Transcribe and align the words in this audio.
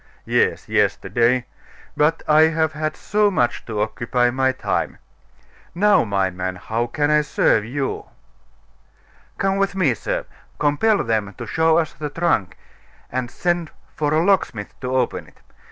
"Yes, 0.25 0.67
yesterday; 0.67 1.45
but 1.95 2.23
I 2.27 2.47
have 2.49 2.73
had 2.73 2.97
so 2.97 3.29
much 3.29 3.63
to 3.67 3.81
occupy 3.81 4.31
my 4.31 4.51
time. 4.51 4.97
Now, 5.75 6.03
my 6.05 6.31
man, 6.31 6.55
how 6.55 6.87
can 6.87 7.11
I 7.11 7.21
serve 7.21 7.65
you?" 7.65 8.07
"Come 9.37 9.57
with 9.57 9.75
me, 9.75 9.93
sir; 9.93 10.25
compel 10.57 11.03
them 11.03 11.35
to 11.37 11.45
show 11.45 11.77
us 11.77 11.93
the 11.93 12.09
trunk, 12.09 12.57
and 13.11 13.29
send 13.29 13.69
for 13.95 14.11
a 14.11 14.23
locksmith 14.25 14.73
to 14.79 14.91
open 14.95 15.27
it. 15.27 15.37